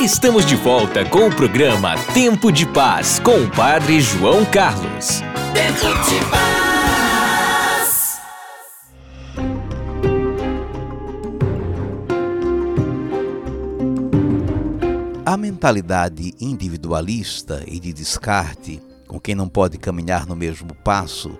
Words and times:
Estamos 0.00 0.44
de 0.44 0.54
volta 0.56 1.08
com 1.08 1.26
o 1.26 1.34
programa 1.34 1.94
Tempo 2.12 2.52
de 2.52 2.66
Paz 2.66 3.18
com 3.18 3.42
o 3.42 3.50
Padre 3.50 3.98
João 3.98 4.44
Carlos. 4.44 5.22
Tempo 5.54 5.86
de 6.04 6.20
Paz. 6.30 8.20
A 15.24 15.34
mentalidade 15.38 16.34
individualista 16.38 17.64
e 17.66 17.80
de 17.80 17.94
descarte, 17.94 18.82
com 19.08 19.18
quem 19.18 19.34
não 19.34 19.48
pode 19.48 19.78
caminhar 19.78 20.26
no 20.26 20.36
mesmo 20.36 20.74
passo, 20.74 21.38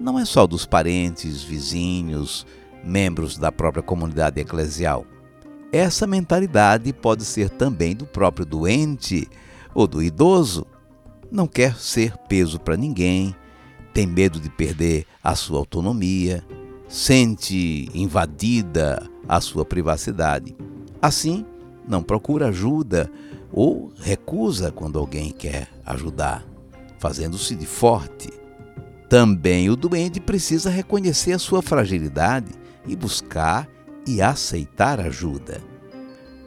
não 0.00 0.18
é 0.18 0.24
só 0.24 0.46
dos 0.46 0.64
parentes, 0.64 1.42
vizinhos, 1.42 2.46
membros 2.82 3.36
da 3.36 3.52
própria 3.52 3.82
comunidade 3.82 4.40
eclesial. 4.40 5.04
Essa 5.72 6.06
mentalidade 6.06 6.92
pode 6.92 7.24
ser 7.24 7.48
também 7.48 7.94
do 7.94 8.04
próprio 8.04 8.44
doente 8.44 9.28
ou 9.72 9.86
do 9.86 10.02
idoso. 10.02 10.66
Não 11.30 11.46
quer 11.46 11.76
ser 11.76 12.16
peso 12.28 12.58
para 12.58 12.76
ninguém, 12.76 13.34
tem 13.94 14.06
medo 14.06 14.40
de 14.40 14.50
perder 14.50 15.06
a 15.22 15.36
sua 15.36 15.58
autonomia, 15.58 16.44
sente 16.88 17.88
invadida 17.94 19.08
a 19.28 19.40
sua 19.40 19.64
privacidade. 19.64 20.56
Assim, 21.00 21.46
não 21.86 22.02
procura 22.02 22.48
ajuda 22.48 23.10
ou 23.52 23.92
recusa 24.00 24.72
quando 24.72 24.98
alguém 24.98 25.30
quer 25.30 25.68
ajudar, 25.86 26.44
fazendo-se 26.98 27.54
de 27.54 27.66
forte. 27.66 28.28
Também 29.08 29.70
o 29.70 29.76
doente 29.76 30.20
precisa 30.20 30.68
reconhecer 30.68 31.32
a 31.32 31.38
sua 31.38 31.62
fragilidade 31.62 32.52
e 32.86 32.96
buscar 32.96 33.68
e 34.06 34.20
aceitar 34.22 35.00
ajuda. 35.00 35.60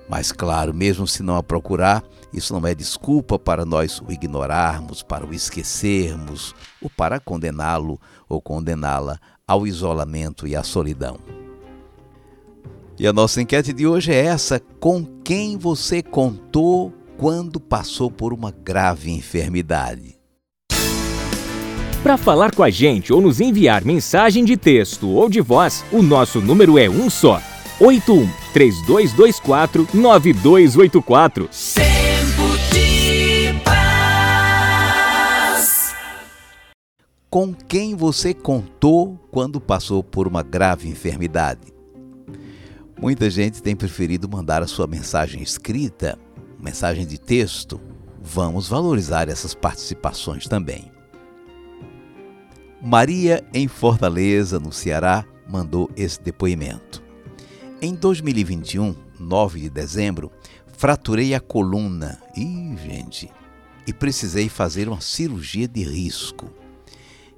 Mas, 0.09 0.31
claro, 0.31 0.73
mesmo 0.73 1.07
se 1.07 1.23
não 1.23 1.35
a 1.35 1.43
procurar, 1.43 2.03
isso 2.31 2.53
não 2.53 2.67
é 2.67 2.75
desculpa 2.75 3.39
para 3.39 3.65
nós 3.65 4.01
o 4.01 4.11
ignorarmos, 4.11 5.01
para 5.01 5.25
o 5.25 5.33
esquecermos 5.33 6.53
ou 6.81 6.89
para 6.89 7.19
condená-lo 7.19 7.99
ou 8.27 8.41
condená-la 8.41 9.19
ao 9.47 9.65
isolamento 9.65 10.47
e 10.47 10.55
à 10.55 10.63
solidão. 10.63 11.19
E 12.99 13.07
a 13.07 13.13
nossa 13.13 13.41
enquete 13.41 13.73
de 13.73 13.87
hoje 13.87 14.11
é 14.11 14.25
essa: 14.25 14.59
com 14.79 15.03
quem 15.23 15.57
você 15.57 16.01
contou 16.01 16.93
quando 17.17 17.59
passou 17.59 18.11
por 18.11 18.33
uma 18.33 18.51
grave 18.51 19.11
enfermidade? 19.11 20.22
Para 22.03 22.17
falar 22.17 22.53
com 22.53 22.61
a 22.61 22.69
gente 22.69 23.13
ou 23.13 23.21
nos 23.21 23.39
enviar 23.39 23.85
mensagem 23.85 24.43
de 24.43 24.57
texto 24.57 25.07
ou 25.07 25.29
de 25.29 25.39
voz, 25.39 25.85
o 25.89 26.01
nosso 26.01 26.41
número 26.41 26.77
é 26.77 26.89
um 26.89 27.09
só: 27.09 27.41
81 27.79 28.29
3224 28.51 29.87
9284. 29.93 31.49
Tempo 31.73 32.57
de 32.73 33.53
paz. 33.63 33.95
Com 37.29 37.53
quem 37.53 37.95
você 37.95 38.33
contou 38.33 39.17
quando 39.31 39.61
passou 39.61 40.03
por 40.03 40.27
uma 40.27 40.43
grave 40.43 40.89
enfermidade? 40.89 41.71
Muita 42.99 43.29
gente 43.29 43.63
tem 43.63 43.77
preferido 43.77 44.27
mandar 44.27 44.61
a 44.61 44.67
sua 44.67 44.87
mensagem 44.87 45.41
escrita, 45.41 46.19
mensagem 46.59 47.07
de 47.07 47.17
texto. 47.17 47.79
Vamos 48.21 48.67
valorizar 48.67 49.29
essas 49.29 49.53
participações 49.55 50.49
também. 50.49 50.92
Maria, 52.85 53.41
em 53.53 53.65
Fortaleza, 53.65 54.59
no 54.59 54.69
Ceará, 54.69 55.23
mandou 55.47 55.89
esse 55.95 56.21
depoimento. 56.21 57.01
Em 57.81 57.95
2021, 57.95 58.93
9 59.17 59.61
de 59.61 59.69
dezembro, 59.69 60.29
fraturei 60.77 61.33
a 61.33 61.39
coluna. 61.39 62.19
Gente! 62.35 63.31
E 63.87 63.93
precisei 63.93 64.49
fazer 64.49 64.89
uma 64.89 64.99
cirurgia 64.99 65.65
de 65.65 65.81
risco. 65.81 66.51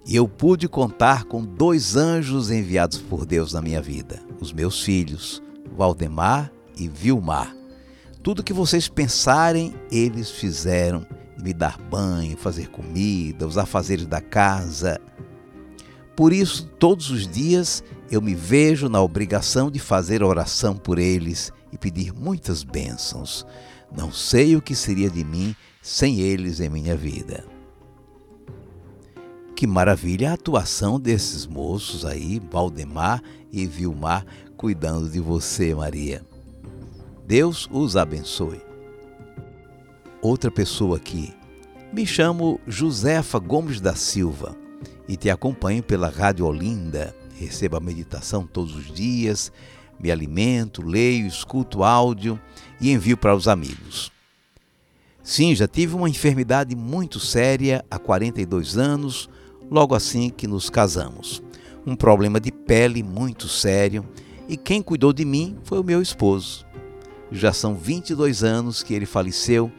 E 0.04 0.16
eu 0.16 0.28
pude 0.28 0.68
contar 0.68 1.26
com 1.26 1.46
dois 1.46 1.96
anjos 1.96 2.50
enviados 2.50 2.98
por 2.98 3.24
Deus 3.24 3.54
na 3.54 3.62
minha 3.62 3.84
vida: 3.84 4.20
os 4.42 4.52
meus 4.52 4.82
filhos, 4.82 5.44
Valdemar 5.78 6.52
e 6.76 6.88
Vilmar. 6.88 7.56
Tudo 8.24 8.44
que 8.44 8.54
vocês 8.54 8.88
pensarem, 8.88 9.76
eles 9.92 10.32
fizeram: 10.32 11.06
me 11.38 11.54
dar 11.54 11.78
banho, 11.78 12.36
fazer 12.36 12.68
comida, 12.70 13.46
os 13.46 13.60
afazeres 13.60 14.08
da 14.08 14.20
casa 14.22 15.00
por 16.16 16.32
isso, 16.32 16.66
todos 16.80 17.10
os 17.10 17.28
dias 17.28 17.84
eu 18.10 18.22
me 18.22 18.34
vejo 18.34 18.88
na 18.88 19.02
obrigação 19.02 19.70
de 19.70 19.80
fazer 19.80 20.24
oração 20.24 20.76
por 20.76 20.98
eles 20.98 21.52
e 21.74 21.78
pedir 21.78 22.14
muitas 22.14 22.64
bênçãos. 22.64 23.46
Não 23.96 24.12
sei 24.12 24.56
o 24.56 24.62
que 24.62 24.76
seria 24.76 25.10
de 25.10 25.24
mim 25.24 25.54
sem 25.82 26.22
eles 26.22 26.60
em 26.62 26.70
minha 26.70 26.96
vida. 26.96 27.44
Que 29.56 29.68
maravilha 29.68 30.32
a 30.32 30.34
atuação 30.34 31.00
desses 31.00 31.46
moços 31.46 32.06
aí, 32.06 32.42
Valdemar 32.52 33.22
e 33.52 33.66
Vilmar, 33.66 34.26
cuidando 34.56 35.10
de 35.10 35.20
você, 35.20 35.76
Maria. 35.76 36.26
Deus 37.28 37.68
os 37.72 37.98
abençoe. 37.98 38.62
Outra 40.22 40.50
pessoa 40.50 40.98
aqui. 40.98 41.34
Me 41.92 42.06
chamo 42.06 42.60
Josefa 42.68 43.40
Gomes 43.40 43.80
da 43.80 43.96
Silva 43.96 44.65
e 45.08 45.16
te 45.16 45.30
acompanho 45.30 45.84
pela 45.84 46.10
Rádio 46.10 46.46
Olinda. 46.46 47.16
Recebo 47.38 47.78
a 47.78 47.80
meditação 47.80 48.46
todos 48.46 48.76
os 48.76 48.92
dias, 48.92 49.52
me 50.00 50.12
alimento, 50.12 50.82
leio, 50.82 51.28
escuto 51.28 51.84
áudio 51.84 52.40
e 52.80 52.92
envio 52.92 53.18
para 53.18 53.36
os 53.36 53.48
amigos. 53.48 54.12
Sim, 55.24 55.56
já 55.56 55.68
tive 55.68 55.96
uma 55.96 56.10
enfermidade 56.10 56.76
muito 56.76 57.20
séria 57.20 57.84
há 57.90 57.98
42 57.98 58.78
anos, 58.78 59.28
logo 59.72 59.96
assim 59.96 60.30
que 60.30 60.48
nos 60.48 60.70
casamos. 60.70 61.42
Um 61.86 61.96
problema 61.96 62.40
de 62.40 62.52
pele 62.52 63.02
muito 63.02 63.48
sério 63.48 64.06
e 64.48 64.56
quem 64.56 64.82
cuidou 64.82 65.12
de 65.12 65.26
mim 65.26 65.58
foi 65.64 65.80
o 65.80 65.84
meu 65.84 66.02
esposo. 66.02 66.66
Já 67.32 67.52
são 67.52 67.76
22 67.76 68.44
anos 68.44 68.84
que 68.84 68.94
ele 68.94 69.06
faleceu 69.06 69.72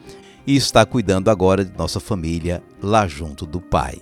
e 0.45 0.55
está 0.55 0.85
cuidando 0.85 1.29
agora 1.29 1.63
de 1.63 1.77
nossa 1.77 1.99
família 1.99 2.61
lá 2.81 3.07
junto 3.07 3.45
do 3.45 3.61
pai. 3.61 4.01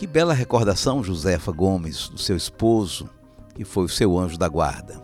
Que 0.00 0.06
bela 0.06 0.32
recordação, 0.32 1.04
Josefa 1.04 1.52
Gomes, 1.52 2.08
do 2.08 2.16
seu 2.16 2.34
esposo, 2.34 3.06
que 3.54 3.66
foi 3.66 3.84
o 3.84 3.88
seu 3.88 4.18
anjo 4.18 4.38
da 4.38 4.48
guarda. 4.48 4.98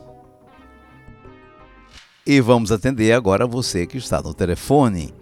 E 2.26 2.40
vamos 2.40 2.72
atender 2.72 3.12
agora 3.12 3.46
você 3.46 3.86
que 3.86 3.98
está 3.98 4.22
no 4.22 4.32
telefone. 4.32 5.12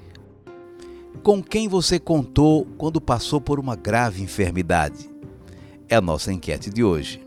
Com 1.25 1.43
quem 1.43 1.67
você 1.67 1.99
contou 1.99 2.65
quando 2.79 3.01
passou 3.01 3.41
por 3.41 3.59
uma 3.59 3.75
grave 3.75 4.23
enfermidade? 4.23 5.11
É 5.89 5.97
a 5.97 6.01
nossa 6.01 6.33
enquete 6.33 6.71
de 6.71 6.85
hoje. 6.85 7.21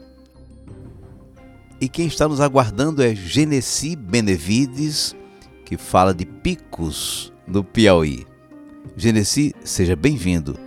E 1.81 1.89
quem 1.89 2.07
está 2.07 2.29
nos 2.29 2.39
aguardando 2.39 3.03
é 3.03 3.13
Genesi 3.13 3.93
Benevides, 3.93 5.13
que 5.65 5.75
fala 5.75 6.13
de 6.13 6.25
picos 6.25 7.33
no 7.45 7.61
Piauí. 7.61 8.25
Genesi, 8.95 9.53
seja 9.65 9.97
bem-vindo. 9.97 10.57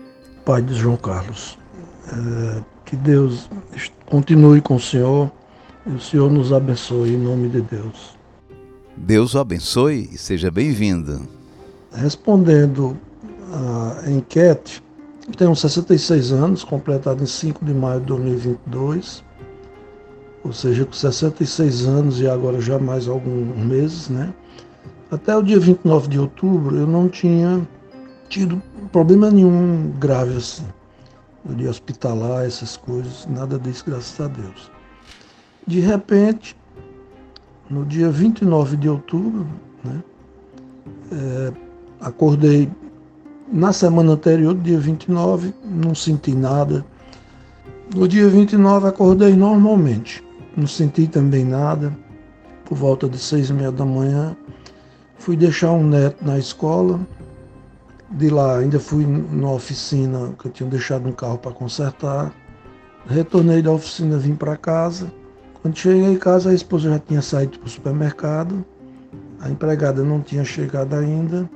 Pai 0.45 0.61
de 0.61 0.75
João 0.75 0.99
Carlos, 0.99 1.59
que 2.85 2.97
Deus 2.97 3.49
continue 4.07 4.61
com 4.61 4.77
o 4.77 4.81
Senhor 4.81 5.31
e 5.87 5.91
o 5.91 6.01
Senhor 6.01 6.31
nos 6.31 6.53
abençoe 6.53 7.15
em 7.15 7.19
nome 7.19 7.49
de 7.49 7.61
Deus. 7.63 8.19
Deus 8.97 9.35
o 9.35 9.39
abençoe 9.39 10.11
e 10.13 10.19
seja 10.19 10.51
bem-vindo. 10.51 11.21
Respondendo 11.93 12.97
à 13.53 14.11
enquete, 14.11 14.83
tenho 15.37 15.55
66 15.55 16.33
anos, 16.33 16.65
completado 16.65 17.23
em 17.23 17.27
5 17.27 17.65
de 17.65 17.73
maio 17.73 18.01
de 18.01 18.07
2022, 18.07 19.25
ou 20.45 20.53
seja, 20.53 20.85
com 20.85 20.93
66 20.93 21.87
anos 21.87 22.21
e 22.21 22.29
agora 22.29 22.61
já 22.61 22.79
mais 22.79 23.09
alguns 23.09 23.57
meses, 23.57 24.09
né? 24.09 24.35
Até 25.11 25.37
o 25.37 25.43
dia 25.43 25.59
29 25.59 26.09
de 26.09 26.19
outubro 26.19 26.77
eu 26.77 26.87
não 26.87 27.09
tinha 27.09 27.67
tido 28.29 28.61
problema 28.93 29.31
nenhum 29.31 29.93
grave 29.99 30.37
assim 30.37 30.65
de 31.45 31.67
hospitalar, 31.67 32.45
essas 32.45 32.77
coisas, 32.77 33.27
nada 33.27 33.59
disso, 33.59 33.85
graças 33.87 34.21
a 34.21 34.29
Deus. 34.29 34.71
De 35.67 35.81
repente, 35.81 36.57
no 37.69 37.85
dia 37.85 38.11
29 38.11 38.77
de 38.77 38.89
outubro, 38.89 39.47
Né? 39.85 40.03
É, 41.13 41.53
acordei 42.01 42.71
na 43.53 43.73
semana 43.73 44.13
anterior, 44.13 44.55
dia 44.55 44.79
29, 44.79 45.53
não 45.65 45.95
senti 45.95 46.35
nada. 46.35 46.85
No 47.95 48.07
dia 48.07 48.29
29 48.29 48.87
acordei 48.87 49.35
normalmente, 49.35 50.23
não 50.57 50.67
senti 50.67 51.09
também 51.09 51.45
nada. 51.45 51.97
Por 52.65 52.77
volta 52.77 53.09
de 53.09 53.19
seis 53.19 53.51
e 53.51 53.53
meia 53.53 53.73
da 53.73 53.85
manhã, 53.85 54.37
fui 55.19 55.37
deixar 55.37 55.73
um 55.73 55.85
neto 55.85 56.25
na 56.25 56.39
escola. 56.39 57.01
De 58.11 58.29
lá 58.29 58.59
ainda 58.59 58.81
fui 58.81 59.07
na 59.07 59.51
oficina 59.51 60.33
que 60.39 60.47
eu 60.47 60.53
tinha 60.53 60.69
deixado 60.69 61.09
um 61.09 61.13
carro 61.13 61.39
para 61.39 61.53
consertar. 61.53 62.35
Retornei 63.07 63.63
da 63.63 63.71
oficina, 63.71 64.19
vim 64.19 64.35
para 64.35 64.57
casa. 64.57 65.13
Quando 65.63 65.77
cheguei 65.77 66.05
em 66.05 66.17
casa, 66.17 66.51
a 66.51 66.55
esposa 66.55 66.91
já 66.91 66.99
tinha 66.99 67.23
saído 67.23 67.59
para 67.59 67.67
o 67.67 67.71
supermercado. 67.71 68.65
A 69.41 69.49
empregada 69.49 70.03
não 70.03 70.21
tinha 70.21 70.45
chegado 70.45 70.95
ainda. 70.95 71.49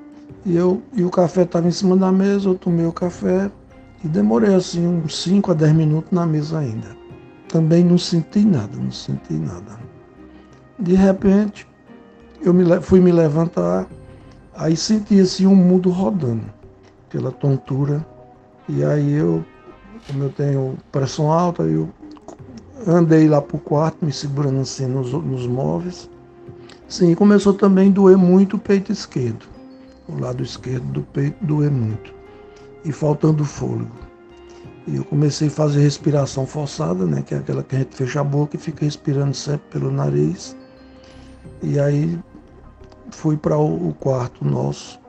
E, 0.47 0.57
eu, 0.57 0.83
e 0.93 1.03
o 1.03 1.11
café 1.11 1.43
estava 1.43 1.67
em 1.67 1.71
cima 1.71 1.97
da 1.97 2.13
mesa, 2.13 2.49
eu 2.49 2.55
tomei 2.55 2.87
o 2.87 2.93
café 2.93 3.51
e 4.05 4.09
demorei 4.09 4.55
assim 4.55 4.87
uns 4.87 5.23
5 5.23 5.51
a 5.51 5.55
10 5.55 5.73
minutos 5.73 6.13
na 6.13 6.27
mesa 6.27 6.59
ainda. 6.59 6.95
Também 7.49 7.83
não 7.83 7.97
senti 7.97 8.45
nada, 8.45 8.77
não 8.77 8.91
senti 8.91 9.33
nada. 9.33 9.79
De 10.79 10.95
repente, 10.95 11.67
eu 12.43 12.53
me, 12.53 12.65
fui 12.83 13.01
me 13.01 13.11
levantar, 13.11 13.87
aí 14.57 14.77
senti 14.77 15.21
assim 15.21 15.47
um 15.47 15.55
mundo 15.55 15.91
rodando 15.91 16.45
pela 17.11 17.31
tontura. 17.31 18.05
E 18.69 18.83
aí 18.85 19.13
eu, 19.13 19.45
como 20.07 20.25
eu 20.25 20.31
tenho 20.31 20.77
pressão 20.91 21.31
alta, 21.31 21.63
eu 21.63 21.89
andei 22.87 23.29
lá 23.29 23.41
para 23.41 23.57
o 23.57 23.61
quarto, 23.61 24.05
me 24.05 24.13
segurando 24.13 24.61
assim 24.61 24.87
nos, 24.87 25.13
nos 25.13 25.47
móveis. 25.47 26.09
Sim, 26.89 27.15
começou 27.15 27.55
também 27.55 27.89
a 27.89 27.93
doer 27.93 28.17
muito 28.17 28.57
o 28.57 28.59
peito 28.59 28.93
esquerdo 28.93 29.55
o 30.09 30.21
lado 30.21 30.43
esquerdo 30.43 30.85
do 30.93 31.03
peito 31.03 31.45
doer 31.45 31.71
muito 31.71 32.13
e 32.85 32.93
faltando 32.93 33.45
fôlego. 33.45 33.91
E 34.87 34.97
eu 34.97 35.05
comecei 35.05 35.49
a 35.49 35.51
fazer 35.51 35.81
respiração 35.81 36.47
forçada, 36.47 37.07
né, 37.07 37.23
que 37.23 37.35
é 37.35 37.39
aquela 37.39 37.63
que 37.63 37.75
a 37.75 37.79
gente 37.79 37.97
fecha 37.97 38.21
a 38.21 38.25
boca 38.25 38.57
e 38.57 38.59
fica 38.59 38.85
respirando 38.85 39.35
sempre 39.35 39.67
pelo 39.71 39.91
nariz. 39.91 40.55
E 41.63 41.81
aí 41.81 42.19
fui 43.15 43.37
para 43.37 43.57
o 43.57 43.95
quarto 43.99 44.45
nosso, 44.45 45.01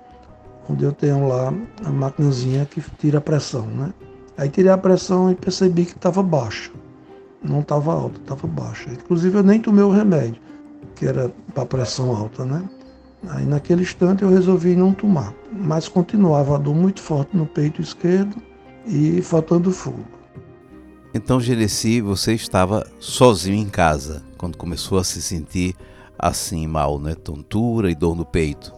onde 0.69 0.83
eu 0.83 0.91
tenho 0.91 1.27
lá 1.27 1.53
a 1.83 1.89
maquinazinha 1.89 2.65
que 2.65 2.81
tira 2.97 3.17
a 3.17 3.21
pressão, 3.21 3.65
né? 3.67 3.93
Aí 4.37 4.49
tirei 4.49 4.71
a 4.71 4.77
pressão 4.77 5.31
e 5.31 5.35
percebi 5.35 5.85
que 5.85 5.93
estava 5.93 6.21
baixa. 6.21 6.71
Não 7.43 7.59
estava 7.59 7.93
alta, 7.93 8.19
estava 8.19 8.47
baixa. 8.47 8.89
Inclusive 8.89 9.37
eu 9.37 9.43
nem 9.43 9.59
tomei 9.59 9.83
o 9.83 9.91
remédio, 9.91 10.41
que 10.95 11.05
era 11.05 11.31
para 11.53 11.65
pressão 11.65 12.15
alta, 12.15 12.43
né? 12.43 12.67
Aí 13.29 13.45
naquele 13.45 13.81
instante 13.81 14.23
eu 14.23 14.29
resolvi 14.29 14.75
não 14.75 14.93
tomar, 14.93 15.33
mas 15.51 15.87
continuava 15.87 16.55
a 16.55 16.57
dor 16.57 16.75
muito 16.75 17.01
forte 17.01 17.35
no 17.35 17.45
peito 17.45 17.81
esquerdo 17.81 18.35
e 18.85 19.21
faltando 19.21 19.71
fogo. 19.71 20.05
Então, 21.13 21.39
Genesi, 21.39 22.01
você 22.01 22.33
estava 22.33 22.85
sozinho 22.99 23.55
em 23.55 23.69
casa 23.69 24.21
quando 24.37 24.57
começou 24.57 24.97
a 24.97 25.03
se 25.03 25.21
sentir 25.21 25.75
assim 26.27 26.68
mal, 26.68 27.00
né? 27.00 27.13
Tontura 27.16 27.89
e 27.89 27.95
dor 27.95 28.16
no 28.16 28.25
peito. 28.25 28.74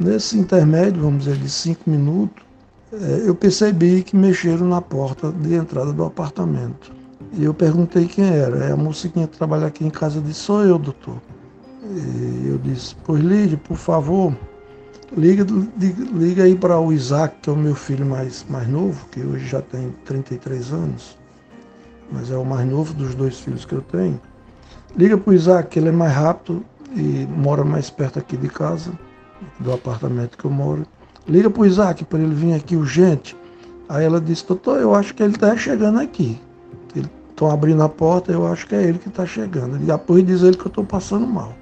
Nesse 0.00 0.38
intermédio, 0.38 1.02
vamos 1.02 1.24
dizer, 1.24 1.36
de 1.36 1.48
cinco 1.48 1.88
minutos, 1.88 2.44
é, 2.92 3.22
eu 3.28 3.34
percebi 3.34 4.02
que 4.02 4.16
mexeram 4.16 4.66
na 4.66 4.80
porta 4.80 5.30
de 5.30 5.54
entrada 5.54 5.92
do 5.92 6.04
apartamento. 6.04 6.92
E 7.32 7.44
eu 7.44 7.52
perguntei 7.52 8.06
quem 8.06 8.28
era. 8.28 8.64
É 8.64 8.72
a 8.72 8.76
mocinha 8.76 9.26
que 9.26 9.36
trabalha 9.36 9.66
aqui 9.66 9.84
em 9.84 9.90
casa 9.90 10.20
disse, 10.20 10.40
sou 10.40 10.64
eu, 10.64 10.78
doutor. 10.78 11.20
E 11.84 12.48
eu 12.48 12.58
disse, 12.58 12.94
pois 13.04 13.22
Lídia, 13.22 13.58
por 13.58 13.76
favor, 13.76 14.36
liga, 15.16 15.46
liga 16.12 16.44
aí 16.44 16.54
para 16.54 16.78
o 16.78 16.92
Isaac, 16.92 17.36
que 17.42 17.50
é 17.50 17.52
o 17.52 17.56
meu 17.56 17.74
filho 17.74 18.04
mais, 18.04 18.44
mais 18.48 18.68
novo, 18.68 19.06
que 19.10 19.20
hoje 19.20 19.46
já 19.46 19.62
tem 19.62 19.94
33 20.04 20.72
anos, 20.72 21.18
mas 22.12 22.30
é 22.30 22.36
o 22.36 22.44
mais 22.44 22.68
novo 22.68 22.92
dos 22.94 23.14
dois 23.14 23.38
filhos 23.40 23.64
que 23.64 23.74
eu 23.74 23.82
tenho. 23.82 24.20
Liga 24.96 25.16
para 25.16 25.30
o 25.30 25.34
Isaac, 25.34 25.70
que 25.70 25.78
ele 25.78 25.88
é 25.88 25.92
mais 25.92 26.12
rápido 26.12 26.64
e 26.94 27.26
mora 27.26 27.64
mais 27.64 27.90
perto 27.90 28.18
aqui 28.18 28.36
de 28.36 28.48
casa, 28.48 28.92
do 29.60 29.72
apartamento 29.72 30.36
que 30.36 30.44
eu 30.44 30.50
moro. 30.50 30.86
Liga 31.26 31.50
para 31.50 31.62
o 31.62 31.66
Isaac 31.66 32.04
para 32.04 32.18
ele 32.18 32.34
vir 32.34 32.54
aqui 32.54 32.76
urgente. 32.76 33.36
Aí 33.88 34.04
ela 34.04 34.20
disse, 34.20 34.46
doutor, 34.46 34.80
eu 34.80 34.94
acho 34.94 35.14
que 35.14 35.22
ele 35.22 35.34
está 35.34 35.56
chegando 35.56 35.98
aqui. 35.98 36.40
Estão 37.30 37.50
abrindo 37.50 37.82
a 37.82 37.88
porta, 37.88 38.32
eu 38.32 38.46
acho 38.46 38.66
que 38.66 38.74
é 38.74 38.82
ele 38.82 38.98
que 38.98 39.08
está 39.08 39.24
chegando. 39.24 39.76
E 39.76 39.86
depois 39.86 40.26
diz 40.26 40.42
ele 40.42 40.56
que 40.56 40.64
eu 40.64 40.68
estou 40.68 40.84
passando 40.84 41.26
mal. 41.26 41.54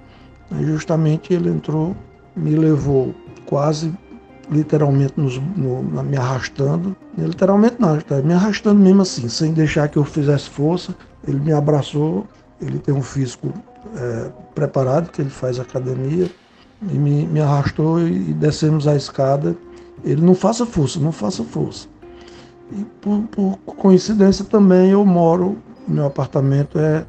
Aí 0.51 0.65
justamente 0.65 1.35
ele 1.35 1.51
entrou, 1.51 1.95
me 2.35 2.57
levou 2.57 3.15
quase 3.45 3.93
literalmente 4.51 5.15
nos, 5.17 5.39
no, 5.57 5.83
me 5.83 6.17
arrastando, 6.17 6.97
literalmente 7.19 7.77
não, 7.79 7.99
me 8.23 8.33
arrastando 8.33 8.81
mesmo 8.81 9.03
assim, 9.03 9.29
sem 9.29 9.53
deixar 9.53 9.89
que 9.89 9.97
eu 9.97 10.05
fizesse 10.05 10.49
força. 10.49 10.95
Ele 11.27 11.41
me 11.41 11.53
abraçou, 11.53 12.27
ele 12.61 12.79
tem 12.79 12.95
um 12.95 13.03
físico 13.03 13.53
é, 13.97 14.31
preparado, 14.55 15.11
que 15.11 15.21
ele 15.21 15.31
faz 15.31 15.59
academia, 15.59 16.31
e 16.83 16.99
me, 16.99 17.27
me 17.27 17.41
arrastou 17.41 18.01
e, 18.01 18.31
e 18.31 18.35
descemos 18.35 18.87
a 18.87 18.95
escada. 18.97 19.57
Ele 20.05 20.21
não 20.21 20.35
faça 20.35 20.67
força, 20.67 21.01
não 21.01 21.13
faça 21.13 21.43
força. 21.45 21.89
E 22.73 22.85
por, 23.01 23.23
por 23.29 23.59
coincidência 23.59 24.45
também 24.45 24.91
eu 24.91 25.05
moro, 25.05 25.59
meu 25.87 26.07
apartamento 26.07 26.79
é 26.79 27.07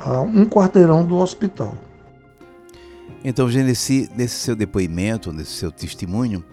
a 0.00 0.20
um 0.20 0.44
quarteirão 0.46 1.04
do 1.04 1.16
hospital. 1.16 1.74
Então, 3.24 3.50
Genesi, 3.50 4.08
nesse 4.16 4.36
seu 4.36 4.54
depoimento, 4.54 5.32
nesse 5.32 5.50
seu 5.50 5.72
testemunho, 5.72 6.44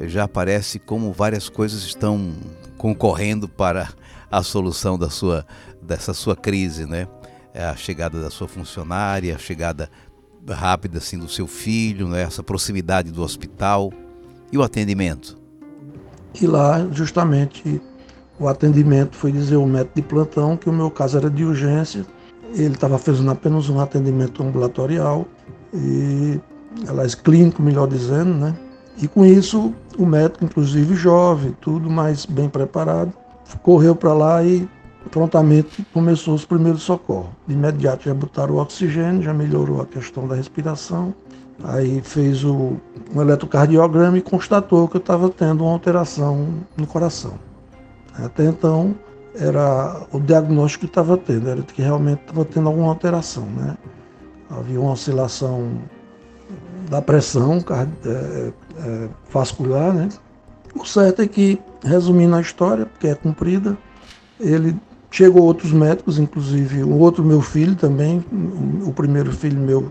já 0.00 0.24
aparece 0.24 0.78
como 0.78 1.12
várias 1.12 1.48
coisas 1.48 1.82
estão 1.82 2.32
concorrendo 2.76 3.48
para 3.48 3.90
a 4.30 4.42
solução 4.42 4.98
da 4.98 5.10
sua, 5.10 5.46
dessa 5.80 6.12
sua 6.12 6.34
crise, 6.34 6.86
né? 6.86 7.06
É 7.54 7.64
a 7.64 7.76
chegada 7.76 8.20
da 8.20 8.30
sua 8.30 8.48
funcionária, 8.48 9.34
a 9.34 9.38
chegada 9.38 9.88
rápida 10.46 10.98
assim 10.98 11.16
do 11.16 11.28
seu 11.28 11.46
filho, 11.46 12.08
né? 12.08 12.22
essa 12.22 12.42
proximidade 12.42 13.12
do 13.12 13.22
hospital 13.22 13.92
e 14.52 14.58
o 14.58 14.62
atendimento. 14.62 15.38
E 16.40 16.46
lá, 16.48 16.86
justamente, 16.90 17.80
o 18.38 18.48
atendimento 18.48 19.16
foi 19.16 19.30
dizer 19.30 19.56
o 19.56 19.66
médico 19.66 19.94
de 19.94 20.02
plantão 20.02 20.56
que 20.56 20.68
o 20.68 20.72
meu 20.72 20.90
caso 20.90 21.16
era 21.16 21.30
de 21.30 21.44
urgência. 21.44 22.04
Ele 22.52 22.74
estava 22.74 22.98
fazendo 22.98 23.30
apenas 23.30 23.68
um 23.68 23.78
atendimento 23.78 24.42
ambulatorial 24.42 25.26
e 25.72 26.40
aliás 26.88 27.14
clínico, 27.14 27.62
melhor 27.62 27.86
dizendo, 27.86 28.34
né? 28.34 28.56
E 29.00 29.08
com 29.08 29.24
isso 29.24 29.72
o 29.96 30.04
médico, 30.04 30.44
inclusive 30.44 30.94
jovem, 30.94 31.56
tudo 31.60 31.88
mais 31.88 32.26
bem 32.26 32.48
preparado, 32.48 33.12
correu 33.62 33.94
para 33.94 34.12
lá 34.12 34.42
e 34.42 34.68
prontamente 35.10 35.84
começou 35.92 36.34
os 36.34 36.44
primeiros 36.44 36.82
socorros. 36.82 37.30
De 37.46 37.54
imediato 37.54 38.04
já 38.04 38.14
botaram 38.14 38.54
o 38.54 38.58
oxigênio, 38.58 39.22
já 39.22 39.34
melhorou 39.34 39.80
a 39.80 39.86
questão 39.86 40.26
da 40.26 40.34
respiração. 40.34 41.14
Aí 41.62 42.00
fez 42.02 42.44
o, 42.44 42.76
um 43.14 43.20
eletrocardiograma 43.20 44.18
e 44.18 44.22
constatou 44.22 44.88
que 44.88 44.96
eu 44.96 45.00
estava 45.00 45.28
tendo 45.30 45.64
uma 45.64 45.72
alteração 45.72 46.54
no 46.76 46.86
coração. 46.86 47.34
Até 48.14 48.44
então 48.44 48.94
era 49.36 50.06
o 50.12 50.20
diagnóstico 50.20 50.86
que 50.86 50.90
estava 50.90 51.16
tendo, 51.16 51.48
era 51.48 51.62
que 51.62 51.82
realmente 51.82 52.20
estava 52.20 52.44
tendo 52.44 52.68
alguma 52.68 52.88
alteração, 52.88 53.46
né? 53.46 53.76
havia 54.50 54.80
uma 54.80 54.92
oscilação 54.92 55.82
da 56.88 57.00
pressão 57.00 57.58
é, 57.70 58.52
é, 58.78 59.08
vascular, 59.30 59.92
né? 59.92 60.08
O 60.74 60.84
certo 60.84 61.22
é 61.22 61.26
que, 61.26 61.60
resumindo 61.82 62.34
a 62.34 62.40
história, 62.40 62.86
porque 62.86 63.08
é 63.08 63.14
comprida, 63.14 63.76
ele 64.40 64.76
chegou 65.14 65.44
outros 65.44 65.70
médicos, 65.70 66.18
inclusive 66.18 66.82
o 66.82 66.98
outro 66.98 67.22
meu 67.22 67.40
filho 67.40 67.76
também, 67.76 68.24
o 68.84 68.92
primeiro 68.92 69.30
filho 69.30 69.60
meu 69.60 69.88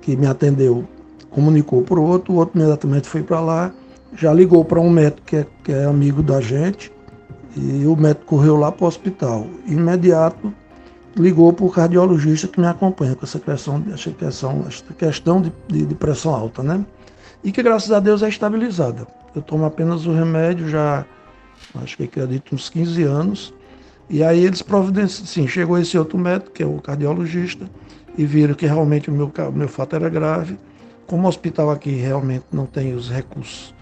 que 0.00 0.16
me 0.16 0.26
atendeu 0.26 0.88
comunicou 1.28 1.82
para 1.82 2.00
o 2.00 2.02
outro, 2.02 2.32
o 2.32 2.36
outro 2.36 2.58
imediatamente 2.58 3.06
foi 3.06 3.22
para 3.22 3.40
lá, 3.40 3.74
já 4.16 4.32
ligou 4.32 4.64
para 4.64 4.80
um 4.80 4.88
médico 4.88 5.20
que 5.26 5.36
é, 5.36 5.46
que 5.62 5.70
é 5.70 5.84
amigo 5.84 6.22
da 6.22 6.40
gente, 6.40 6.90
e 7.54 7.84
o 7.84 7.94
médico 7.94 8.24
correu 8.24 8.56
lá 8.56 8.72
para 8.72 8.84
o 8.86 8.88
hospital. 8.88 9.46
Imediato, 9.66 10.50
ligou 11.14 11.52
para 11.52 11.66
o 11.66 11.70
cardiologista 11.70 12.48
que 12.48 12.58
me 12.58 12.66
acompanha 12.66 13.14
com 13.14 13.26
essa 13.26 13.38
questão, 13.38 13.84
essa 13.92 14.10
questão, 14.12 14.64
essa 14.66 14.94
questão 14.94 15.42
de, 15.42 15.52
de, 15.68 15.84
de, 15.84 15.94
pressão 15.94 16.34
alta, 16.34 16.62
né? 16.62 16.82
E 17.42 17.52
que 17.52 17.62
graças 17.62 17.92
a 17.92 18.00
Deus 18.00 18.22
é 18.22 18.30
estabilizada. 18.30 19.06
Eu 19.36 19.42
tomo 19.42 19.66
apenas 19.66 20.06
o 20.06 20.14
remédio 20.14 20.70
já, 20.70 21.04
acho 21.82 21.98
que 21.98 22.04
acredito, 22.04 22.54
uns 22.54 22.70
15 22.70 23.02
anos. 23.02 23.54
E 24.08 24.22
aí 24.22 24.44
eles 24.44 24.62
providenciam, 24.62 25.26
sim, 25.26 25.48
chegou 25.48 25.78
esse 25.78 25.96
outro 25.98 26.18
médico, 26.18 26.50
que 26.50 26.62
é 26.62 26.66
o 26.66 26.80
cardiologista, 26.80 27.68
e 28.16 28.24
viram 28.24 28.54
que 28.54 28.66
realmente 28.66 29.10
o 29.10 29.12
meu, 29.12 29.32
meu 29.52 29.68
fato 29.68 29.96
era 29.96 30.08
grave. 30.08 30.58
Como 31.06 31.24
o 31.24 31.28
hospital 31.28 31.70
aqui 31.70 31.90
realmente 31.90 32.44
não 32.52 32.66
tem 32.66 32.94
os 32.94 33.10
recursos 33.10 33.74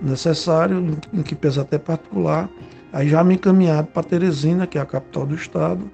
necessários, 0.00 0.96
em 1.12 1.22
que 1.22 1.34
pesa 1.34 1.62
até 1.62 1.78
particular, 1.78 2.48
aí 2.92 3.08
já 3.08 3.22
me 3.22 3.34
encaminharam 3.34 3.86
para 3.86 4.02
Teresina, 4.02 4.66
que 4.66 4.78
é 4.78 4.80
a 4.80 4.86
capital 4.86 5.26
do 5.26 5.34
estado, 5.34 5.90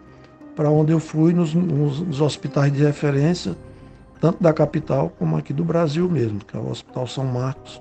para 0.57 0.71
onde 0.71 0.93
eu 0.93 0.99
fui 0.99 1.33
nos, 1.33 1.55
nos, 1.55 2.01
nos, 2.01 2.21
hospitais 2.21 2.73
de 2.73 2.83
referência 2.83 3.57
tanto 4.21 4.43
da 4.43 4.53
capital 4.53 5.13
como 5.17 5.37
aqui 5.37 5.53
do 5.53 5.65
Brasil 5.65 6.11
mesmo, 6.11 6.41
que 6.41 6.57
é 6.57 6.61
o 6.61 6.69
Hospital 6.69 7.07
São 7.07 7.25
Marcos, 7.25 7.81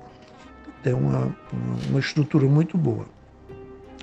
tem 0.84 0.94
uma, 0.94 1.36
uma 1.89 2.00
estrutura 2.00 2.46
muito 2.46 2.77
boa. 2.77 3.06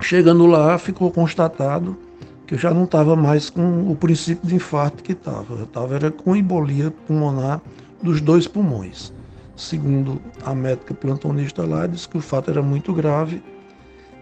Chegando 0.01 0.45
lá, 0.45 0.77
ficou 0.77 1.09
constatado 1.09 1.97
que 2.45 2.53
eu 2.53 2.59
já 2.59 2.71
não 2.73 2.83
estava 2.83 3.15
mais 3.15 3.49
com 3.49 3.89
o 3.89 3.95
princípio 3.95 4.47
de 4.47 4.55
infarto 4.55 5.01
que 5.01 5.13
estava. 5.13 5.55
Eu 5.55 5.63
estava 5.63 6.11
com 6.11 6.35
embolia 6.35 6.91
pulmonar 7.07 7.61
dos 8.01 8.21
dois 8.21 8.47
pulmões. 8.47 9.11
Segundo 9.55 10.21
a 10.45 10.53
médica 10.53 10.93
plantonista 10.93 11.65
lá, 11.65 11.87
disse 11.87 12.07
que 12.07 12.17
o 12.17 12.21
fato 12.21 12.51
era 12.51 12.61
muito 12.61 12.93
grave. 12.93 13.41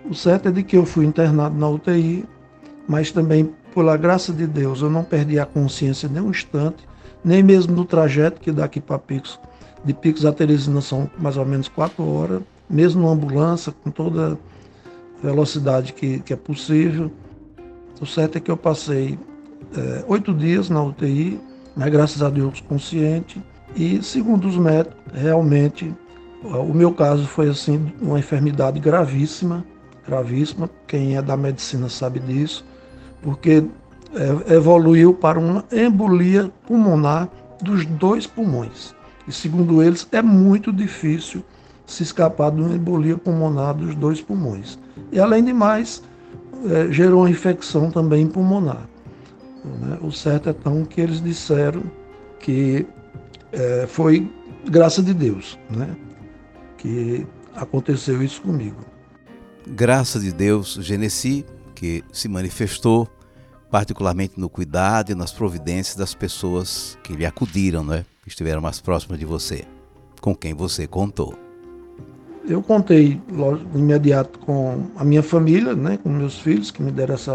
O 0.09 0.13
certo 0.13 0.49
é 0.49 0.51
de 0.51 0.63
que 0.63 0.77
eu 0.77 0.85
fui 0.85 1.05
internado 1.05 1.57
na 1.57 1.67
UTI, 1.67 2.25
mas 2.87 3.11
também, 3.11 3.51
pela 3.73 3.97
graça 3.97 4.31
de 4.31 4.45
Deus, 4.45 4.81
eu 4.81 4.89
não 4.89 5.03
perdi 5.03 5.39
a 5.39 5.45
consciência 5.45 6.07
nem 6.07 6.21
um 6.21 6.29
instante, 6.29 6.87
nem 7.23 7.41
mesmo 7.41 7.75
no 7.75 7.83
trajeto 7.83 8.39
que 8.39 8.51
daqui 8.51 8.79
para 8.79 8.99
Picos, 8.99 9.39
de 9.83 9.93
Picos 9.93 10.25
a 10.25 10.31
Teresina 10.31 10.81
são 10.81 11.09
mais 11.17 11.35
ou 11.35 11.45
menos 11.45 11.67
quatro 11.67 12.07
horas, 12.07 12.41
mesmo 12.69 13.01
na 13.01 13.09
ambulância, 13.09 13.73
com 13.83 13.89
toda 13.89 14.37
velocidade 15.23 15.93
que, 15.93 16.19
que 16.19 16.33
é 16.33 16.35
possível. 16.35 17.09
O 18.01 18.05
certo 18.05 18.37
é 18.37 18.41
que 18.41 18.51
eu 18.51 18.57
passei 18.57 19.17
é, 19.75 20.03
oito 20.07 20.33
dias 20.33 20.69
na 20.69 20.83
UTI, 20.83 21.39
mas 21.75 21.89
graças 21.89 22.21
a 22.21 22.29
Deus 22.29 22.59
consciente. 22.59 23.41
E 23.75 24.03
segundo 24.03 24.47
os 24.47 24.57
médicos, 24.57 24.97
realmente 25.13 25.95
o 26.43 26.73
meu 26.73 26.91
caso 26.91 27.25
foi 27.25 27.49
assim 27.49 27.91
uma 28.01 28.19
enfermidade 28.19 28.79
gravíssima, 28.79 29.65
gravíssima. 30.05 30.69
Quem 30.85 31.15
é 31.15 31.21
da 31.21 31.37
medicina 31.37 31.87
sabe 31.87 32.19
disso, 32.19 32.65
porque 33.21 33.63
é, 34.13 34.53
evoluiu 34.55 35.13
para 35.13 35.39
uma 35.39 35.63
embolia 35.71 36.51
pulmonar 36.67 37.29
dos 37.61 37.85
dois 37.85 38.27
pulmões. 38.27 38.93
E 39.25 39.31
segundo 39.31 39.81
eles, 39.81 40.05
é 40.11 40.21
muito 40.21 40.73
difícil 40.73 41.41
se 41.85 42.03
escapar 42.03 42.51
de 42.51 42.61
uma 42.61 42.75
embolia 42.75 43.17
pulmonar 43.17 43.73
dos 43.73 43.95
dois 43.95 44.21
pulmões. 44.21 44.77
E 45.11 45.19
além 45.19 45.43
de 45.43 45.53
mais, 45.53 46.01
é, 46.69 46.91
gerou 46.91 47.21
uma 47.21 47.29
infecção 47.29 47.91
também 47.91 48.27
pulmonar. 48.27 48.87
Né? 49.63 49.97
O 50.01 50.11
certo 50.11 50.49
é 50.49 50.53
tão 50.53 50.85
que 50.85 51.01
eles 51.01 51.21
disseram 51.21 51.83
que 52.39 52.85
é, 53.51 53.85
foi 53.87 54.29
graça 54.69 55.01
de 55.01 55.13
Deus 55.13 55.57
né? 55.69 55.95
que 56.77 57.25
aconteceu 57.55 58.21
isso 58.21 58.41
comigo. 58.41 58.77
Graça 59.67 60.19
de 60.19 60.31
Deus, 60.31 60.77
Genesi, 60.81 61.45
que 61.73 62.03
se 62.11 62.27
manifestou 62.27 63.07
particularmente 63.71 64.39
no 64.39 64.49
cuidado 64.49 65.11
e 65.11 65.15
nas 65.15 65.31
providências 65.31 65.95
das 65.95 66.13
pessoas 66.13 66.97
que 67.03 67.13
lhe 67.13 67.25
acudiram, 67.25 67.83
né? 67.83 68.05
que 68.21 68.29
estiveram 68.29 68.61
mais 68.61 68.79
próximas 68.79 69.17
de 69.17 69.25
você, 69.25 69.65
com 70.21 70.35
quem 70.35 70.53
você 70.53 70.85
contou. 70.85 71.37
Eu 72.45 72.61
contei 72.61 73.21
logo, 73.31 73.61
imediato 73.73 74.37
com 74.39 74.87
a 74.97 75.05
minha 75.05 75.23
família, 75.23 75.73
né, 75.73 75.97
com 76.01 76.09
meus 76.09 76.37
filhos, 76.39 76.71
que 76.71 76.83
me 76.83 76.91
deram 76.91 77.15
esse 77.15 77.29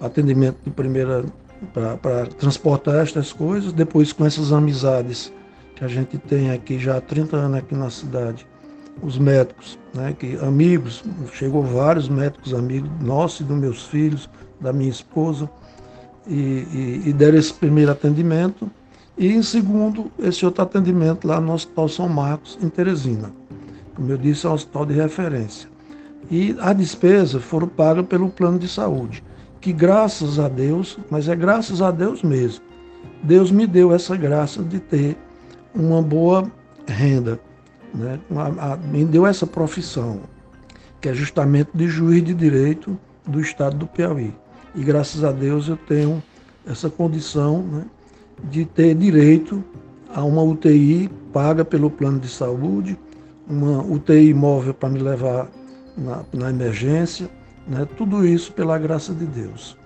atendimento 0.00 0.58
de 0.62 0.70
primeira 0.70 1.24
para 1.72 2.26
transportar 2.26 2.96
estas 2.96 3.32
coisas. 3.32 3.72
Depois, 3.72 4.12
com 4.12 4.26
essas 4.26 4.52
amizades 4.52 5.32
que 5.74 5.82
a 5.82 5.88
gente 5.88 6.18
tem 6.18 6.50
aqui 6.50 6.78
já 6.78 6.98
há 6.98 7.00
30 7.00 7.36
anos 7.36 7.58
aqui 7.58 7.74
na 7.74 7.88
cidade, 7.88 8.46
os 9.02 9.18
médicos, 9.18 9.78
né, 9.94 10.14
que 10.18 10.36
amigos, 10.36 11.02
chegou 11.32 11.62
vários 11.62 12.08
médicos 12.08 12.52
amigos 12.52 12.90
nossos 13.00 13.40
e 13.40 13.44
dos 13.44 13.56
meus 13.56 13.86
filhos, 13.86 14.28
da 14.60 14.74
minha 14.74 14.90
esposa, 14.90 15.48
e, 16.26 16.34
e, 16.34 17.02
e 17.06 17.12
deram 17.14 17.38
esse 17.38 17.52
primeiro 17.52 17.90
atendimento. 17.90 18.70
E 19.16 19.32
em 19.32 19.42
segundo, 19.42 20.12
esse 20.18 20.44
outro 20.44 20.62
atendimento 20.62 21.26
lá 21.26 21.40
no 21.40 21.54
Hospital 21.54 21.88
São 21.88 22.08
Marcos, 22.08 22.58
em 22.62 22.68
Teresina 22.68 23.32
como 23.94 24.10
eu 24.10 24.18
disse, 24.18 24.46
é 24.46 24.50
um 24.50 24.52
hospital 24.52 24.86
de 24.86 24.94
referência. 24.94 25.68
E 26.30 26.56
as 26.60 26.76
despesas 26.76 27.42
foram 27.42 27.68
pagas 27.68 28.06
pelo 28.06 28.28
plano 28.28 28.58
de 28.58 28.68
saúde, 28.68 29.22
que 29.60 29.72
graças 29.72 30.38
a 30.38 30.48
Deus, 30.48 30.98
mas 31.10 31.28
é 31.28 31.36
graças 31.36 31.82
a 31.82 31.90
Deus 31.90 32.22
mesmo, 32.22 32.64
Deus 33.22 33.50
me 33.50 33.66
deu 33.66 33.92
essa 33.92 34.16
graça 34.16 34.62
de 34.62 34.78
ter 34.78 35.16
uma 35.74 36.02
boa 36.02 36.50
renda, 36.86 37.40
né? 37.94 38.18
me 38.84 39.04
deu 39.04 39.26
essa 39.26 39.46
profissão, 39.46 40.20
que 41.00 41.08
é 41.08 41.14
justamente 41.14 41.70
de 41.74 41.88
juiz 41.88 42.22
de 42.22 42.34
direito 42.34 42.98
do 43.26 43.40
estado 43.40 43.76
do 43.76 43.86
Piauí. 43.86 44.34
E 44.74 44.82
graças 44.82 45.24
a 45.24 45.32
Deus 45.32 45.68
eu 45.68 45.76
tenho 45.76 46.22
essa 46.66 46.90
condição 46.90 47.62
né, 47.62 47.84
de 48.50 48.64
ter 48.64 48.94
direito 48.94 49.62
a 50.14 50.22
uma 50.22 50.42
UTI 50.42 51.10
paga 51.32 51.64
pelo 51.64 51.90
plano 51.90 52.20
de 52.20 52.28
saúde, 52.28 52.98
uma 53.46 53.82
UTI 53.82 54.32
móvel 54.32 54.74
para 54.74 54.88
me 54.88 54.98
levar 54.98 55.48
na, 55.96 56.24
na 56.32 56.50
emergência, 56.50 57.28
né? 57.66 57.86
tudo 57.96 58.26
isso 58.26 58.52
pela 58.52 58.78
graça 58.78 59.12
de 59.12 59.26
Deus. 59.26 59.76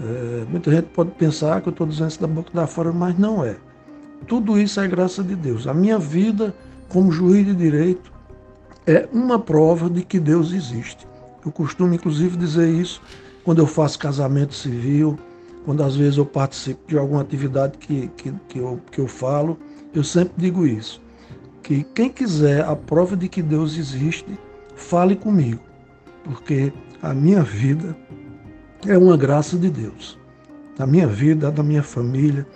É, 0.00 0.44
muita 0.48 0.70
gente 0.70 0.86
pode 0.86 1.10
pensar 1.12 1.60
que 1.60 1.68
eu 1.68 1.72
estou 1.72 1.86
dizendo 1.86 2.10
isso 2.10 2.20
da 2.20 2.26
boca 2.26 2.50
da 2.52 2.66
fora, 2.66 2.92
mas 2.92 3.16
não 3.18 3.44
é. 3.44 3.56
Tudo 4.26 4.58
isso 4.58 4.80
é 4.80 4.88
graça 4.88 5.22
de 5.22 5.36
Deus. 5.36 5.66
A 5.66 5.74
minha 5.74 5.98
vida 5.98 6.54
como 6.88 7.12
juiz 7.12 7.46
de 7.46 7.54
direito 7.54 8.12
é 8.86 9.08
uma 9.12 9.38
prova 9.38 9.88
de 9.88 10.02
que 10.02 10.18
Deus 10.18 10.52
existe. 10.52 11.06
Eu 11.44 11.52
costumo, 11.52 11.94
inclusive, 11.94 12.36
dizer 12.36 12.68
isso 12.68 13.02
quando 13.44 13.58
eu 13.58 13.66
faço 13.66 13.98
casamento 13.98 14.54
civil, 14.54 15.18
quando 15.64 15.82
às 15.82 15.94
vezes 15.94 16.16
eu 16.16 16.24
participo 16.24 16.80
de 16.88 16.96
alguma 16.96 17.20
atividade 17.20 17.76
que, 17.78 18.08
que, 18.16 18.32
que, 18.48 18.58
eu, 18.58 18.80
que 18.90 19.00
eu 19.00 19.06
falo, 19.06 19.58
eu 19.94 20.02
sempre 20.02 20.34
digo 20.38 20.66
isso 20.66 21.03
que 21.64 21.82
quem 21.94 22.10
quiser 22.10 22.62
a 22.62 22.76
prova 22.76 23.16
de 23.16 23.26
que 23.26 23.42
Deus 23.42 23.78
existe, 23.78 24.38
fale 24.76 25.16
comigo, 25.16 25.60
porque 26.22 26.70
a 27.02 27.14
minha 27.14 27.42
vida 27.42 27.96
é 28.86 28.96
uma 28.98 29.16
graça 29.16 29.56
de 29.56 29.70
Deus. 29.70 30.18
A 30.78 30.86
minha 30.86 31.06
vida, 31.06 31.50
da 31.50 31.62
minha 31.62 31.82
família, 31.82 32.46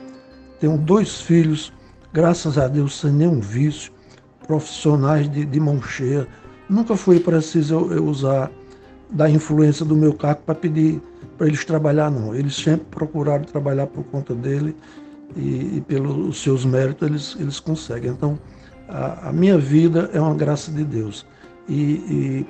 tenho 0.61 0.77
dois 0.77 1.23
filhos, 1.23 1.73
graças 2.13 2.59
a 2.59 2.69
Deus, 2.69 3.01
sem 3.01 3.11
nenhum 3.11 3.41
vício, 3.41 3.91
profissionais 4.47 5.31
de, 5.31 5.45
de 5.45 5.59
mão 5.59 5.81
cheia. 5.81 6.29
Nunca 6.69 6.95
foi 6.95 7.19
preciso 7.19 7.75
eu, 7.75 7.93
eu 7.95 8.05
usar 8.05 8.51
da 9.11 9.31
influência 9.31 9.87
do 9.87 9.97
meu 9.97 10.13
cargo 10.13 10.43
para 10.45 10.55
pedir 10.55 11.01
para 11.39 11.47
eles 11.47 11.65
trabalhar, 11.65 12.11
não. 12.11 12.35
Eles 12.35 12.57
sempre 12.57 12.87
procuraram 12.91 13.45
trabalhar 13.45 13.87
por 13.87 14.05
conta 14.05 14.35
dele 14.35 14.77
e, 15.35 15.77
e 15.77 15.85
pelos 15.87 16.43
seus 16.43 16.65
méritos 16.65 17.09
eles, 17.09 17.37
eles 17.39 17.61
conseguem. 17.61 18.11
Então, 18.11 18.39
a, 18.89 19.29
a 19.29 19.33
minha 19.33 19.59
vida 19.59 20.11
é 20.13 20.21
uma 20.21 20.35
graça 20.35 20.71
de 20.73 20.85
Deus. 20.85 21.27
E, 21.69 21.75
e 21.75 22.47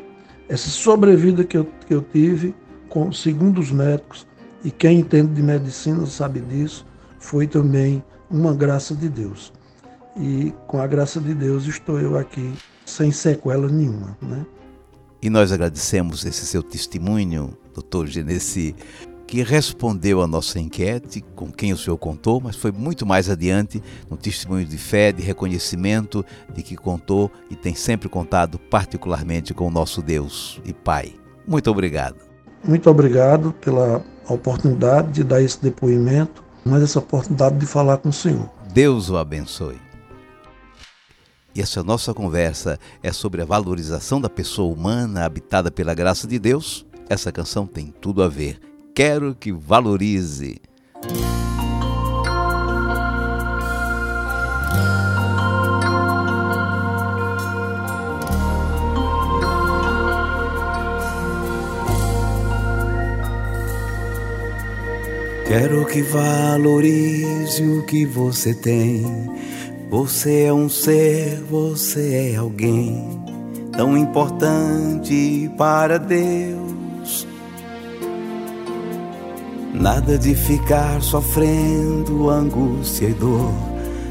essa 0.48 0.68
sobrevida 0.70 1.44
que 1.44 1.58
eu, 1.58 1.66
que 1.86 1.94
eu 1.94 2.02
tive, 2.02 2.54
com, 2.88 3.12
segundo 3.12 3.60
os 3.60 3.70
médicos, 3.70 4.26
e 4.64 4.70
quem 4.70 5.00
entende 5.00 5.34
de 5.34 5.42
medicina 5.42 6.04
sabe 6.06 6.40
disso, 6.40 6.86
foi 7.18 7.46
também 7.46 8.02
uma 8.30 8.54
graça 8.54 8.94
de 8.94 9.08
Deus. 9.08 9.52
E 10.16 10.52
com 10.66 10.80
a 10.80 10.86
graça 10.86 11.20
de 11.20 11.34
Deus 11.34 11.66
estou 11.66 12.00
eu 12.00 12.16
aqui 12.16 12.52
sem 12.84 13.12
sequela 13.12 13.68
nenhuma. 13.68 14.16
Né? 14.20 14.44
E 15.22 15.28
nós 15.28 15.52
agradecemos 15.52 16.24
esse 16.24 16.46
seu 16.46 16.62
testemunho, 16.62 17.56
doutor 17.74 18.06
Genesi, 18.06 18.74
que 19.28 19.42
respondeu 19.42 20.22
a 20.22 20.26
nossa 20.26 20.58
enquete, 20.58 21.22
com 21.36 21.52
quem 21.52 21.70
o 21.70 21.76
senhor 21.76 21.98
contou, 21.98 22.40
mas 22.40 22.56
foi 22.56 22.72
muito 22.72 23.04
mais 23.04 23.28
adiante, 23.28 23.82
no 24.08 24.16
testemunho 24.16 24.64
de 24.64 24.78
fé, 24.78 25.12
de 25.12 25.22
reconhecimento 25.22 26.24
de 26.54 26.62
que 26.62 26.74
contou 26.74 27.30
e 27.50 27.54
tem 27.54 27.74
sempre 27.74 28.08
contado 28.08 28.58
particularmente 28.58 29.52
com 29.52 29.66
o 29.68 29.70
nosso 29.70 30.00
Deus 30.00 30.62
e 30.64 30.72
Pai. 30.72 31.12
Muito 31.46 31.70
obrigado. 31.70 32.16
Muito 32.64 32.88
obrigado 32.88 33.52
pela 33.60 34.02
oportunidade 34.26 35.12
de 35.12 35.24
dar 35.24 35.42
esse 35.42 35.62
depoimento, 35.62 36.42
mas 36.64 36.82
essa 36.82 36.98
oportunidade 36.98 37.58
de 37.58 37.66
falar 37.66 37.98
com 37.98 38.08
o 38.08 38.12
senhor. 38.12 38.48
Deus 38.72 39.10
o 39.10 39.18
abençoe. 39.18 39.78
E 41.54 41.60
essa 41.60 41.82
nossa 41.82 42.14
conversa 42.14 42.78
é 43.02 43.12
sobre 43.12 43.42
a 43.42 43.44
valorização 43.44 44.22
da 44.22 44.30
pessoa 44.30 44.72
humana 44.72 45.26
habitada 45.26 45.70
pela 45.70 45.92
graça 45.92 46.26
de 46.26 46.38
Deus. 46.38 46.86
Essa 47.10 47.30
canção 47.30 47.66
tem 47.66 47.92
tudo 48.00 48.22
a 48.22 48.28
ver 48.28 48.67
quero 48.98 49.32
que 49.32 49.52
valorize. 49.52 50.60
Quero 65.46 65.86
que 65.86 66.02
valorize 66.02 67.62
o 67.62 67.86
que 67.86 68.04
você 68.04 68.52
tem. 68.52 69.06
Você 69.88 70.42
é 70.42 70.52
um 70.52 70.68
ser, 70.68 71.40
você 71.48 72.32
é 72.32 72.36
alguém 72.36 73.08
tão 73.70 73.96
importante 73.96 75.48
para 75.56 75.98
Deus 75.98 76.67
Nada 79.80 80.18
de 80.18 80.34
ficar 80.34 81.00
sofrendo 81.00 82.28
angústia 82.28 83.06
e 83.06 83.14
dor, 83.14 83.52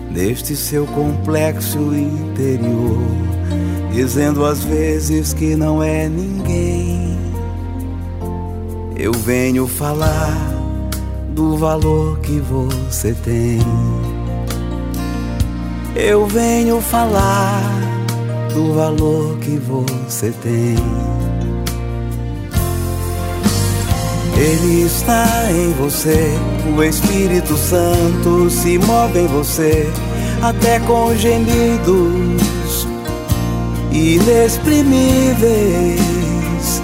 neste 0.09 0.55
seu 0.55 0.87
complexo 0.87 1.77
interior, 1.93 2.97
dizendo 3.91 4.45
às 4.45 4.63
vezes 4.63 5.33
que 5.33 5.57
não 5.57 5.83
é 5.83 6.07
ninguém. 6.07 7.17
Eu 8.95 9.11
venho 9.11 9.67
falar 9.67 10.33
do 11.35 11.57
valor 11.57 12.17
que 12.19 12.39
você 12.39 13.13
tem. 13.13 13.59
Eu 15.97 16.25
venho 16.27 16.79
falar 16.79 17.61
do 18.53 18.73
valor 18.73 19.37
que 19.39 19.57
você 19.57 20.31
tem. 20.41 20.75
Ele 24.37 24.85
está 24.85 25.25
em 25.49 25.73
você, 25.73 26.31
o 26.75 26.83
Espírito 26.83 27.57
Santo 27.57 28.49
se 28.51 28.77
move 28.77 29.19
em 29.19 29.27
você, 29.27 29.91
até 30.43 30.79
com 30.81 31.15
gemidos 31.15 32.87
inexprimíveis, 33.91 36.83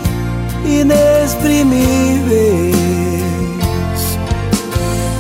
inexprimíveis. 0.65 2.74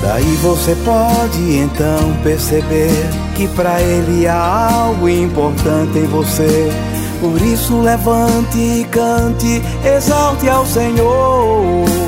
Daí 0.01 0.35
você 0.41 0.75
pode 0.83 1.59
então 1.59 2.17
perceber 2.23 2.89
que 3.35 3.47
para 3.49 3.79
Ele 3.79 4.25
há 4.27 4.71
algo 4.73 5.07
importante 5.07 5.99
em 5.99 6.07
você. 6.07 6.71
Por 7.21 7.39
isso 7.41 7.79
levante 7.79 8.57
e 8.57 8.87
cante, 8.91 9.61
exalte 9.85 10.49
ao 10.49 10.65
Senhor. 10.65 12.02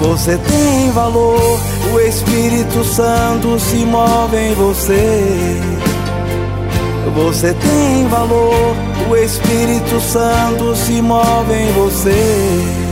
Você 0.00 0.36
tem 0.38 0.90
valor, 0.92 1.60
o 1.92 2.00
Espírito 2.00 2.84
Santo 2.84 3.58
se 3.58 3.76
move 3.84 4.36
em 4.36 4.54
você. 4.54 5.56
Você 7.14 7.54
tem 7.54 8.06
valor, 8.08 8.76
o 9.08 9.16
Espírito 9.16 10.00
Santo 10.00 10.76
se 10.76 11.00
move 11.00 11.54
em 11.54 11.72
você. 11.72 12.86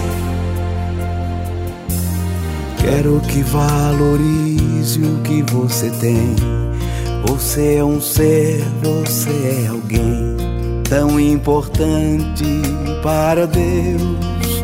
Quero 2.78 3.20
que 3.20 3.42
valorize 3.42 5.00
o 5.00 5.20
que 5.22 5.42
você 5.42 5.90
tem. 5.90 6.34
Você 7.26 7.76
é 7.76 7.84
um 7.84 8.00
ser, 8.00 8.64
você 8.82 9.64
é 9.64 9.68
alguém 9.68 10.36
tão 10.88 11.18
importante 11.18 12.44
para 13.02 13.46
Deus. 13.46 14.63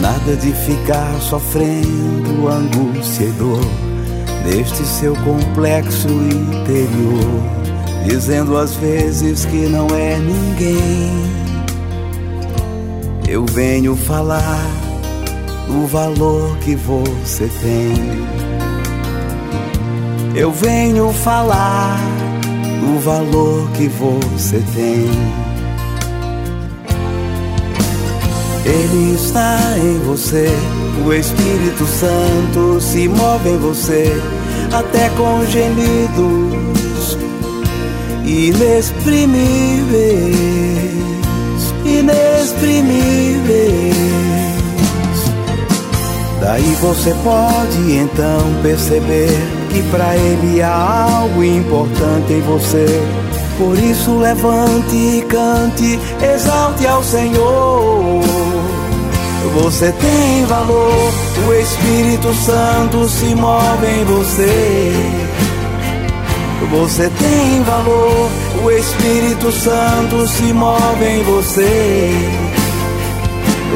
Nada 0.00 0.36
de 0.36 0.52
ficar 0.52 1.20
sofrendo 1.20 2.48
angústia 2.48 3.24
e 3.24 3.32
dor 3.32 3.60
neste 4.44 4.84
seu 4.84 5.14
complexo 5.16 6.08
interior, 6.08 7.42
dizendo 8.06 8.56
às 8.56 8.76
vezes 8.76 9.44
que 9.46 9.66
não 9.66 9.86
é 9.88 10.18
ninguém. 10.18 11.46
Eu 13.28 13.44
venho 13.46 13.96
falar 13.96 14.64
do 15.66 15.86
valor 15.86 16.56
que 16.58 16.76
você 16.76 17.50
tem. 17.60 18.26
Eu 20.34 20.52
venho 20.52 21.12
falar 21.12 21.98
do 22.80 23.00
valor 23.00 23.68
que 23.72 23.88
você 23.88 24.62
tem. 24.74 25.45
Ele 28.66 29.14
está 29.14 29.58
em 29.78 29.98
você, 30.00 30.48
o 31.04 31.12
Espírito 31.12 31.86
Santo 31.86 32.80
se 32.80 33.08
move 33.08 33.48
em 33.48 33.58
você, 33.58 34.12
até 34.72 35.08
com 35.10 35.46
gemidos 35.46 37.16
inexprimíveis, 38.26 40.34
inexprimíveis. 41.84 43.94
Daí 46.40 46.76
você 46.80 47.14
pode 47.22 47.92
então 47.92 48.40
perceber 48.62 49.30
que 49.70 49.80
para 49.90 50.16
Ele 50.16 50.60
há 50.60 51.20
algo 51.20 51.44
importante 51.44 52.32
em 52.32 52.40
você. 52.40 52.86
Por 53.58 53.78
isso 53.78 54.18
levante 54.18 54.94
e 54.94 55.22
cante, 55.22 55.98
exalte 56.22 56.86
ao 56.86 57.02
Senhor. 57.02 58.25
Você 59.62 59.90
tem 59.90 60.44
valor, 60.44 61.14
o 61.48 61.54
Espírito 61.54 62.34
Santo 62.34 63.08
se 63.08 63.34
move 63.34 63.86
em 63.86 64.04
você. 64.04 64.92
Você 66.70 67.08
tem 67.08 67.62
valor, 67.62 68.30
o 68.62 68.70
Espírito 68.70 69.50
Santo 69.50 70.26
se 70.28 70.52
move 70.52 71.04
em 71.04 71.22
você. 71.22 72.12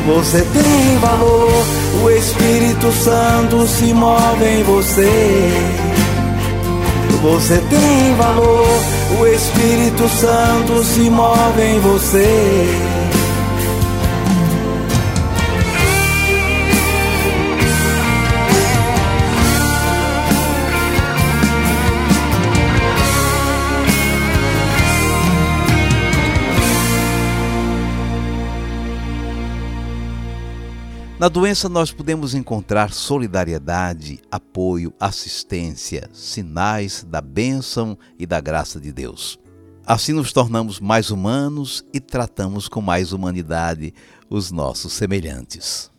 Você 0.06 0.42
tem 0.42 0.98
valor, 0.98 1.64
o 2.02 2.10
Espírito 2.10 2.92
Santo 2.92 3.66
se 3.66 3.94
move 3.94 4.44
em 4.44 4.62
você. 4.62 5.50
Você 7.22 7.56
tem 7.70 8.14
valor, 8.16 8.66
o 9.18 9.26
Espírito 9.26 10.08
Santo 10.10 10.84
se 10.84 11.08
move 11.08 11.62
em 11.62 11.80
você. 11.80 12.89
Na 31.20 31.28
doença, 31.28 31.68
nós 31.68 31.92
podemos 31.92 32.34
encontrar 32.34 32.94
solidariedade, 32.94 34.20
apoio, 34.32 34.90
assistência, 34.98 36.08
sinais 36.14 37.06
da 37.06 37.20
bênção 37.20 37.98
e 38.18 38.24
da 38.24 38.40
graça 38.40 38.80
de 38.80 38.90
Deus. 38.90 39.38
Assim 39.84 40.14
nos 40.14 40.32
tornamos 40.32 40.80
mais 40.80 41.10
humanos 41.10 41.84
e 41.92 42.00
tratamos 42.00 42.68
com 42.68 42.80
mais 42.80 43.12
humanidade 43.12 43.92
os 44.30 44.50
nossos 44.50 44.94
semelhantes. 44.94 45.90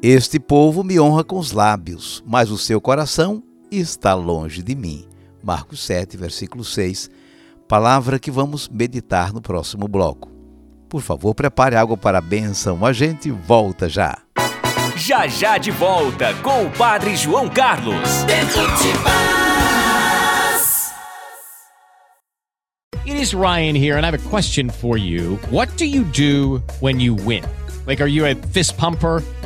Este 0.00 0.38
povo 0.38 0.84
me 0.84 1.00
honra 1.00 1.24
com 1.24 1.40
os 1.40 1.50
lábios, 1.50 2.22
mas 2.24 2.48
o 2.48 2.56
seu 2.56 2.80
coração 2.80 3.42
está 3.72 4.14
longe 4.14 4.62
de 4.62 4.76
mim. 4.76 5.04
Marcos 5.42 5.80
7, 5.80 6.16
versículo 6.16 6.62
6, 6.62 7.10
palavra 7.66 8.20
que 8.20 8.30
vamos 8.30 8.68
meditar 8.68 9.32
no 9.32 9.42
próximo 9.42 9.88
bloco. 9.88 10.35
Por 10.88 11.02
favor, 11.02 11.34
prepare 11.34 11.76
algo 11.76 11.96
para 11.96 12.18
a 12.18 12.20
bênção. 12.20 12.84
A 12.84 12.92
gente 12.92 13.30
volta 13.30 13.88
já. 13.88 14.18
Já 14.96 15.26
já 15.26 15.58
de 15.58 15.70
volta 15.70 16.32
com 16.42 16.64
o 16.64 16.70
Padre 16.70 17.16
João 17.16 17.48
Carlos. 17.48 18.24
It 23.04 23.16
is 23.18 23.34
Ryan 23.34 23.76
here, 23.76 23.96
and 23.96 24.04
I 24.04 24.10
have 24.10 24.14
a 24.14 24.30
question 24.30 24.68
for 24.68 24.96
you. 24.96 25.36
What 25.50 25.76
do 25.76 25.84
you 25.84 26.04
do 26.04 26.62
when 26.80 26.98
you 26.98 27.14
win? 27.14 27.44
Like, 27.86 28.00
are 28.00 28.08
you 28.08 28.26
a 28.26 28.34
fist 28.34 28.76
pumper? 28.76 29.22